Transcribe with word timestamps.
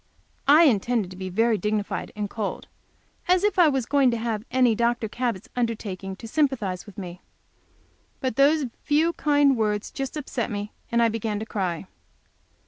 I 0.47 0.63
intended 0.63 1.11
to 1.11 1.15
be 1.15 1.29
very 1.29 1.59
dignified 1.59 2.11
and 2.15 2.27
cold. 2.27 2.65
As 3.27 3.43
if 3.43 3.59
I 3.59 3.67
was 3.69 3.85
going 3.85 4.09
to 4.09 4.17
have 4.17 4.43
any 4.49 4.73
Dr. 4.73 5.07
Cabot's 5.07 5.47
undertaking 5.55 6.15
to 6.15 6.27
sympathize 6.27 6.87
with 6.87 6.97
me! 6.97 7.21
But 8.19 8.35
those 8.35 8.65
few 8.83 9.13
kind 9.13 9.55
words 9.55 9.91
just 9.91 10.17
upset 10.17 10.49
me, 10.49 10.71
and 10.91 11.03
I 11.03 11.09
began 11.09 11.37
to 11.37 11.45
cry. 11.45 11.85